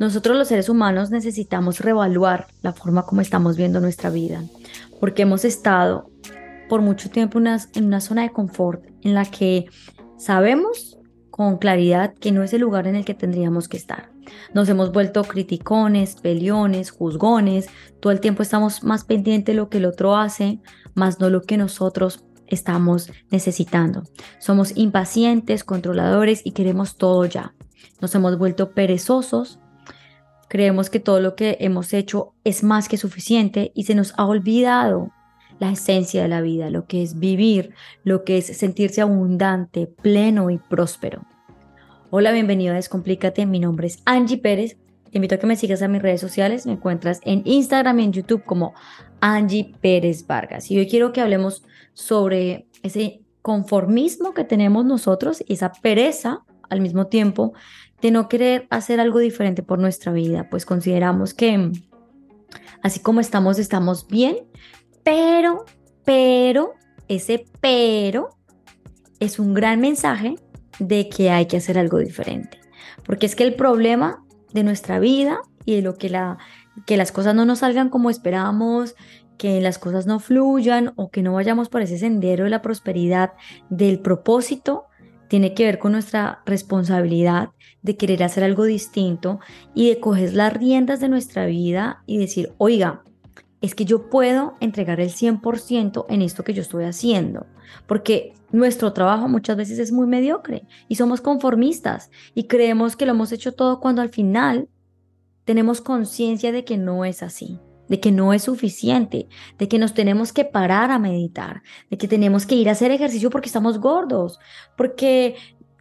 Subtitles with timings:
[0.00, 4.42] Nosotros los seres humanos necesitamos reevaluar la forma como estamos viendo nuestra vida,
[4.98, 6.10] porque hemos estado
[6.70, 9.66] por mucho tiempo en una zona de confort en la que
[10.16, 10.98] sabemos
[11.28, 14.10] con claridad que no es el lugar en el que tendríamos que estar.
[14.54, 17.68] Nos hemos vuelto criticones, peleones, juzgones,
[18.00, 20.60] todo el tiempo estamos más pendientes de lo que el otro hace,
[20.94, 24.04] más no lo que nosotros estamos necesitando.
[24.38, 27.52] Somos impacientes, controladores y queremos todo ya.
[28.00, 29.60] Nos hemos vuelto perezosos,
[30.50, 34.26] Creemos que todo lo que hemos hecho es más que suficiente y se nos ha
[34.26, 35.12] olvidado
[35.60, 40.50] la esencia de la vida, lo que es vivir, lo que es sentirse abundante, pleno
[40.50, 41.22] y próspero.
[42.10, 43.46] Hola, bienvenido a Descomplícate.
[43.46, 44.76] Mi nombre es Angie Pérez.
[45.12, 46.66] Te invito a que me sigas en mis redes sociales.
[46.66, 48.74] Me encuentras en Instagram y en YouTube como
[49.20, 50.68] Angie Pérez Vargas.
[50.72, 51.62] Y hoy quiero que hablemos
[51.92, 57.52] sobre ese conformismo que tenemos nosotros, esa pereza al mismo tiempo
[58.00, 61.70] de no querer hacer algo diferente por nuestra vida, pues consideramos que
[62.82, 64.38] así como estamos, estamos bien,
[65.02, 65.64] pero,
[66.04, 66.74] pero,
[67.08, 68.30] ese pero
[69.18, 70.36] es un gran mensaje
[70.78, 72.58] de que hay que hacer algo diferente.
[73.04, 76.38] Porque es que el problema de nuestra vida y de lo que, la,
[76.86, 78.94] que las cosas no nos salgan como esperábamos,
[79.36, 83.32] que las cosas no fluyan o que no vayamos por ese sendero de la prosperidad,
[83.68, 84.84] del propósito,
[85.30, 87.50] tiene que ver con nuestra responsabilidad
[87.82, 89.38] de querer hacer algo distinto
[89.74, 93.04] y de coger las riendas de nuestra vida y decir, oiga,
[93.60, 97.46] es que yo puedo entregar el 100% en esto que yo estoy haciendo,
[97.86, 103.12] porque nuestro trabajo muchas veces es muy mediocre y somos conformistas y creemos que lo
[103.12, 104.68] hemos hecho todo cuando al final
[105.44, 107.60] tenemos conciencia de que no es así
[107.90, 112.08] de que no es suficiente, de que nos tenemos que parar a meditar, de que
[112.08, 114.38] tenemos que ir a hacer ejercicio porque estamos gordos,
[114.76, 115.34] porque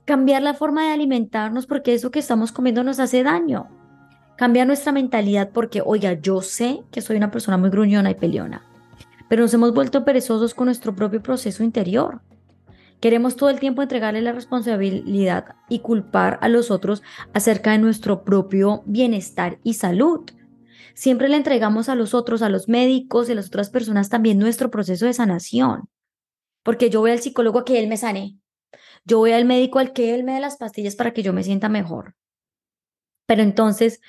[0.05, 3.69] cambiar la forma de alimentarnos porque eso que estamos comiendo nos hace daño.
[4.37, 8.65] Cambiar nuestra mentalidad porque, oiga, yo sé que soy una persona muy gruñona y peleona,
[9.29, 12.21] pero nos hemos vuelto perezosos con nuestro propio proceso interior.
[12.99, 18.23] Queremos todo el tiempo entregarle la responsabilidad y culpar a los otros acerca de nuestro
[18.23, 20.21] propio bienestar y salud.
[20.99, 24.37] Siempre le entregamos a los otros, a los médicos y a las otras personas también
[24.37, 25.87] nuestro proceso de sanación.
[26.61, 28.37] Porque yo voy al psicólogo a que él me sane.
[29.05, 31.43] Yo voy al médico al que él me dé las pastillas para que yo me
[31.43, 32.15] sienta mejor.
[33.27, 34.01] Pero entonces,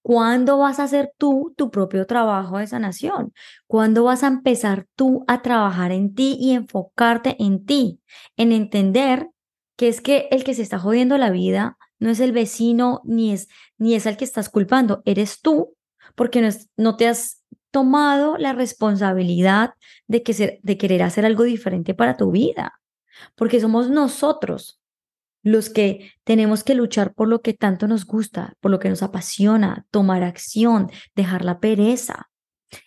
[0.00, 3.34] ¿cuándo vas a hacer tú tu propio trabajo de sanación?
[3.66, 8.00] ¿Cuándo vas a empezar tú a trabajar en ti y enfocarte en ti?
[8.38, 9.28] En entender
[9.76, 13.34] que es que el que se está jodiendo la vida no es el vecino ni
[13.34, 15.74] es ni es al que estás culpando, eres tú
[16.14, 19.74] porque no, te has tomado la responsabilidad
[20.06, 22.80] de, que de querer hacer algo diferente para tu vida,
[23.34, 24.80] porque somos nosotros
[25.42, 29.02] los que tenemos que luchar por lo que tanto nos gusta, por lo que nos
[29.02, 32.28] apasiona, tomar acción, dejar la pereza,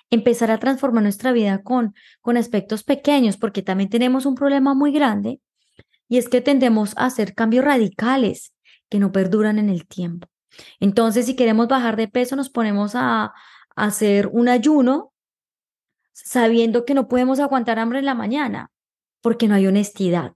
[0.09, 4.91] empezar a transformar nuestra vida con, con aspectos pequeños, porque también tenemos un problema muy
[4.91, 5.39] grande
[6.07, 8.53] y es que tendemos a hacer cambios radicales
[8.89, 10.27] que no perduran en el tiempo.
[10.79, 13.34] Entonces, si queremos bajar de peso, nos ponemos a,
[13.75, 15.13] hacer un ayuno
[16.13, 18.72] sabiendo que no podemos aguantar hambre en la mañana
[19.22, 20.34] porque no hay honestidad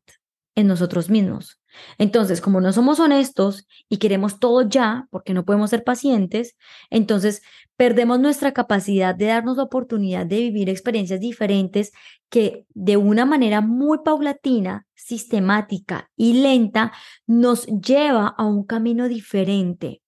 [0.55, 1.59] en nosotros mismos.
[1.97, 6.55] Entonces, como no somos honestos y queremos todo ya, porque no podemos ser pacientes,
[6.89, 7.41] entonces
[7.75, 11.91] perdemos nuestra capacidad de darnos la oportunidad de vivir experiencias diferentes
[12.29, 16.93] que de una manera muy paulatina, sistemática y lenta
[17.27, 20.01] nos lleva a un camino diferente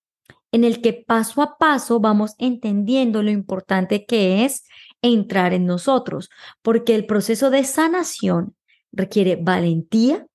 [0.51, 4.65] en el que paso a paso vamos entendiendo lo importante que es
[5.01, 6.29] entrar en nosotros,
[6.61, 8.55] porque el proceso de sanación
[8.91, 10.25] requiere valentía,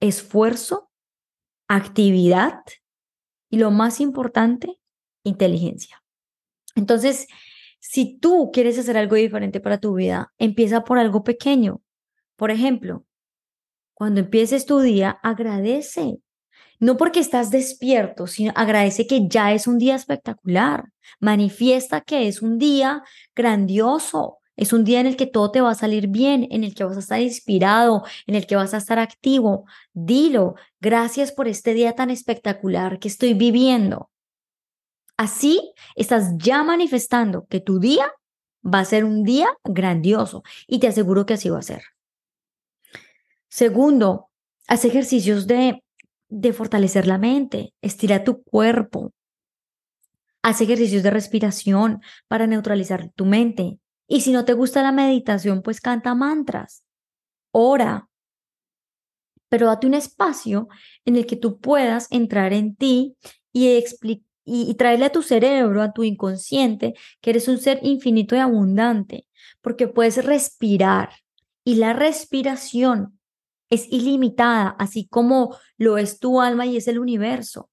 [0.00, 0.90] esfuerzo,
[1.68, 2.60] actividad
[3.50, 4.78] y lo más importante,
[5.24, 6.02] inteligencia.
[6.74, 7.26] Entonces,
[7.80, 11.82] si tú quieres hacer algo diferente para tu vida, empieza por algo pequeño.
[12.36, 13.04] Por ejemplo,
[13.92, 16.21] cuando empieces tu día, agradece
[16.82, 20.86] no porque estás despierto, sino agradece que ya es un día espectacular.
[21.20, 23.04] Manifiesta que es un día
[23.36, 24.38] grandioso.
[24.56, 26.82] Es un día en el que todo te va a salir bien, en el que
[26.82, 29.64] vas a estar inspirado, en el que vas a estar activo.
[29.92, 34.10] Dilo, gracias por este día tan espectacular que estoy viviendo.
[35.16, 38.12] Así estás ya manifestando que tu día
[38.66, 41.82] va a ser un día grandioso y te aseguro que así va a ser.
[43.48, 44.30] Segundo,
[44.66, 45.81] haz ejercicios de
[46.32, 49.12] de fortalecer la mente, estira tu cuerpo,
[50.40, 53.78] haz ejercicios de respiración para neutralizar tu mente.
[54.08, 56.84] Y si no te gusta la meditación, pues canta mantras,
[57.50, 58.08] ora,
[59.50, 60.68] pero date un espacio
[61.04, 63.14] en el que tú puedas entrar en ti
[63.52, 63.84] y
[64.44, 69.28] y, traerle a tu cerebro, a tu inconsciente, que eres un ser infinito y abundante,
[69.60, 71.10] porque puedes respirar
[71.62, 73.20] y la respiración
[73.72, 77.70] es ilimitada, así como lo es tu alma y es el universo.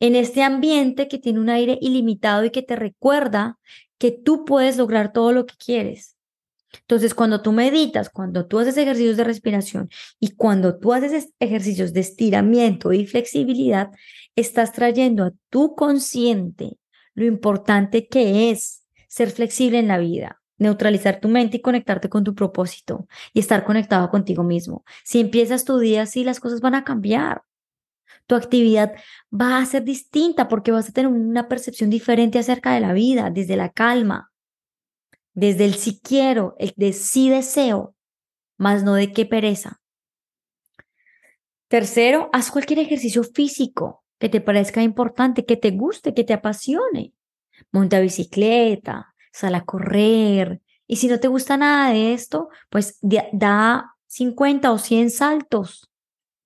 [0.00, 3.58] En este ambiente que tiene un aire ilimitado y que te recuerda
[3.98, 6.16] que tú puedes lograr todo lo que quieres.
[6.72, 11.92] Entonces, cuando tú meditas, cuando tú haces ejercicios de respiración y cuando tú haces ejercicios
[11.92, 13.90] de estiramiento y flexibilidad,
[14.36, 16.78] estás trayendo a tu consciente
[17.12, 22.22] lo importante que es ser flexible en la vida, neutralizar tu mente y conectarte con
[22.22, 24.84] tu propósito y estar conectado contigo mismo.
[25.02, 27.42] Si empiezas tu día así, las cosas van a cambiar.
[28.26, 28.92] Tu actividad
[29.32, 33.30] va a ser distinta porque vas a tener una percepción diferente acerca de la vida,
[33.30, 34.30] desde la calma,
[35.32, 37.94] desde el sí quiero, el de sí deseo,
[38.58, 39.80] más no de qué pereza.
[41.68, 47.14] Tercero, haz cualquier ejercicio físico que te parezca importante, que te guste, que te apasione.
[47.72, 50.60] Monta bicicleta, sal a correr.
[50.86, 52.98] Y si no te gusta nada de esto, pues
[53.32, 55.90] da 50 o 100 saltos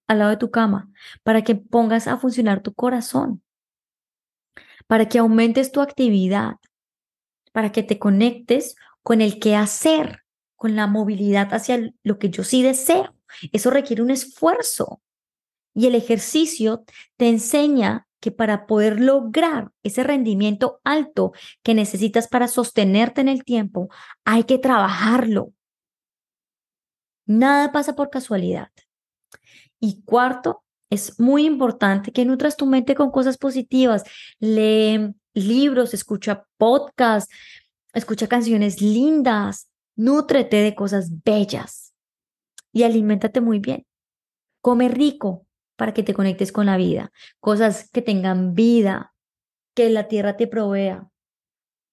[0.06, 0.90] al lado de tu cama
[1.22, 3.42] para que pongas a funcionar tu corazón,
[4.86, 6.56] para que aumentes tu actividad,
[7.52, 10.24] para que te conectes con el qué hacer,
[10.56, 13.14] con la movilidad hacia lo que yo sí deseo.
[13.52, 15.00] Eso requiere un esfuerzo.
[15.74, 16.84] Y el ejercicio
[17.16, 21.32] te enseña que para poder lograr ese rendimiento alto
[21.62, 23.90] que necesitas para sostenerte en el tiempo,
[24.24, 25.52] hay que trabajarlo.
[27.26, 28.70] Nada pasa por casualidad.
[29.78, 34.04] Y cuarto, es muy importante que nutras tu mente con cosas positivas.
[34.38, 37.30] Lee libros, escucha podcasts,
[37.92, 41.92] escucha canciones lindas, nútrete de cosas bellas
[42.72, 43.84] y aliméntate muy bien.
[44.62, 45.43] Come rico,
[45.76, 49.14] para que te conectes con la vida, cosas que tengan vida,
[49.74, 51.08] que la tierra te provea.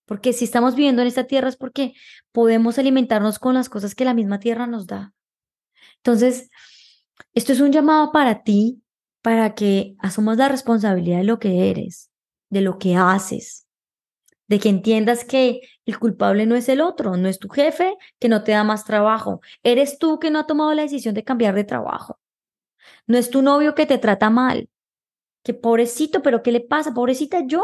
[0.06, 1.94] Porque si estamos viviendo en esta tierra es porque
[2.31, 5.13] podemos alimentarnos con las cosas que la misma tierra nos da.
[5.98, 6.50] Entonces,
[7.33, 8.81] esto es un llamado para ti,
[9.22, 12.12] para que asumas la responsabilidad de lo que eres,
[12.50, 13.68] de lo que haces,
[14.48, 18.30] de que entiendas que el culpable no es el otro, no es tu jefe que
[18.30, 21.56] no te da más trabajo, eres tú que no ha tomado la decisión de cambiar
[21.56, 22.19] de trabajo.
[23.07, 24.69] No es tu novio que te trata mal.
[25.44, 26.94] Que pobrecito, pero ¿qué le pasa?
[26.94, 27.63] Pobrecita yo.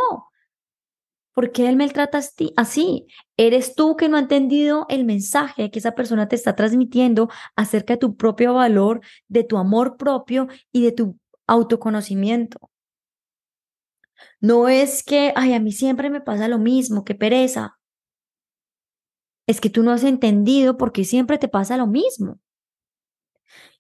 [1.34, 2.20] ¿Por qué él me trata
[2.56, 3.06] así?
[3.38, 7.94] Eres tú que no ha entendido el mensaje que esa persona te está transmitiendo acerca
[7.94, 12.72] de tu propio valor, de tu amor propio y de tu autoconocimiento.
[14.42, 17.78] No es que, ay, a mí siempre me pasa lo mismo, qué pereza.
[19.48, 22.40] Es que tú no has entendido por qué siempre te pasa lo mismo.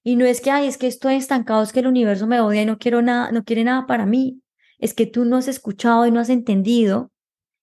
[0.07, 2.61] Y no es que, ay, es que estoy estancado, es que el universo me odia
[2.61, 4.41] y no quiero nada, no quiere nada para mí.
[4.79, 7.11] Es que tú no has escuchado y no has entendido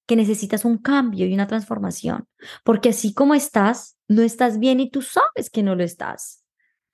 [0.07, 2.27] que necesitas un cambio y una transformación.
[2.63, 6.45] Porque así como estás, no estás bien y tú sabes que no lo estás.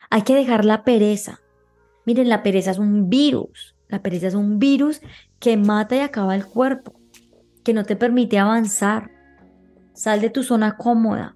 [0.08, 1.41] Hay que dejar la pereza.
[2.06, 3.75] Miren, la pereza es un virus.
[3.88, 5.00] La pereza es un virus
[5.41, 7.00] que mata y acaba el cuerpo,
[7.64, 9.11] que no te permite avanzar.
[9.94, 11.35] Sal de tu zona cómoda.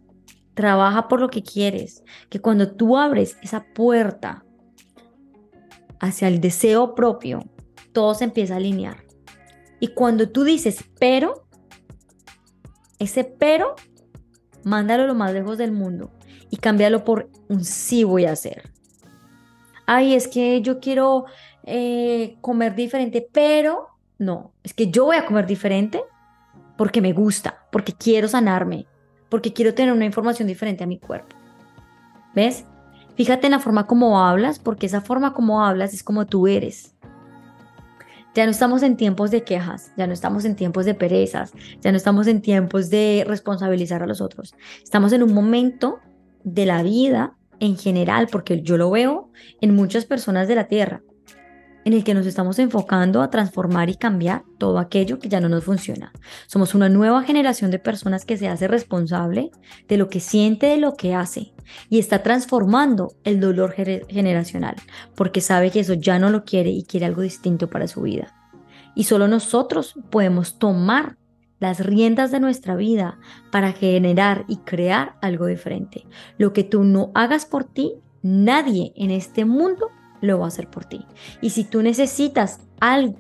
[0.55, 4.45] Trabaja por lo que quieres, que cuando tú abres esa puerta
[6.01, 7.41] hacia el deseo propio,
[7.93, 9.05] todo se empieza a alinear.
[9.81, 11.47] Y cuando tú dices pero,
[12.99, 13.75] ese pero,
[14.65, 16.13] mándalo lo más lejos del mundo
[16.51, 18.71] y cámbialo por un sí voy a hacer.
[19.87, 21.27] Ay, es que yo quiero
[21.65, 23.89] eh, comer diferente, pero
[24.19, 26.03] no, es que yo voy a comer diferente
[26.77, 28.87] porque me gusta, porque quiero sanarme,
[29.35, 31.35] porque quiero tener una información diferente a mi cuerpo.
[32.37, 32.67] ¿Ves?
[33.17, 36.95] Fíjate en la forma como hablas, porque esa forma como hablas es como tú eres.
[38.33, 41.91] Ya no estamos en tiempos de quejas, ya no estamos en tiempos de perezas, ya
[41.91, 44.55] no estamos en tiempos de responsabilizar a los otros.
[44.85, 45.99] Estamos en un momento
[46.45, 51.03] de la vida en general, porque yo lo veo en muchas personas de la Tierra,
[51.85, 55.49] en el que nos estamos enfocando a transformar y cambiar todo aquello que ya no
[55.49, 56.13] nos funciona.
[56.47, 59.51] Somos una nueva generación de personas que se hace responsable
[59.89, 61.53] de lo que siente, de lo que hace
[61.89, 64.77] y está transformando el dolor generacional
[65.15, 68.35] porque sabe que eso ya no lo quiere y quiere algo distinto para su vida.
[68.95, 71.17] Y solo nosotros podemos tomar
[71.59, 73.19] las riendas de nuestra vida
[73.51, 76.07] para generar y crear algo diferente.
[76.37, 79.89] Lo que tú no hagas por ti, nadie en este mundo
[80.25, 81.05] lo va a hacer por ti.
[81.41, 83.19] Y si tú necesitas algo,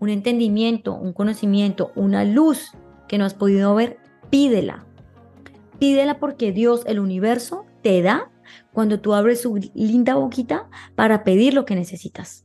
[0.00, 2.72] un entendimiento, un conocimiento, una luz
[3.08, 3.98] que no has podido ver,
[4.30, 4.84] pídela.
[5.78, 8.30] Pídela porque Dios, el universo, te da
[8.72, 12.44] cuando tú abres su linda boquita para pedir lo que necesitas.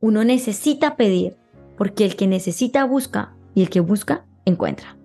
[0.00, 1.36] Uno necesita pedir
[1.76, 4.96] porque el que necesita busca y el que busca encuentra.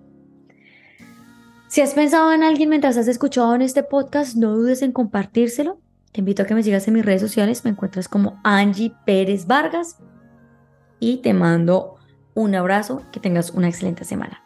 [1.68, 5.78] Si has pensado en alguien mientras has escuchado en este podcast, no dudes en compartírselo.
[6.12, 9.46] Te invito a que me sigas en mis redes sociales, me encuentras como Angie Pérez
[9.46, 9.98] Vargas.
[10.98, 11.96] Y te mando
[12.34, 14.42] un abrazo, que tengas una excelente semana.